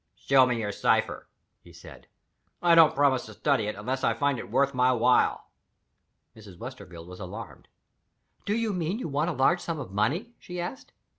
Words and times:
"Show 0.15 0.47
me 0.47 0.57
your 0.59 0.71
cipher," 0.71 1.29
he 1.63 1.71
said; 1.71 2.07
"I 2.59 2.73
don't 2.73 2.95
promise 2.95 3.27
to 3.27 3.35
study 3.35 3.67
it 3.67 3.75
unless 3.75 4.03
I 4.03 4.15
find 4.15 4.39
it 4.39 4.49
worth 4.49 4.73
my 4.73 4.91
while." 4.93 5.51
Mrs. 6.35 6.57
Westerfield 6.57 7.07
was 7.07 7.19
alarmed. 7.19 7.67
"Do 8.43 8.55
you 8.55 8.73
mean 8.73 8.97
that 8.97 9.01
you 9.01 9.07
want 9.07 9.29
a 9.29 9.33
large 9.33 9.61
sum 9.61 9.79
of 9.79 9.91
money?" 9.91 10.33
she 10.39 10.59
asked. 10.59 10.91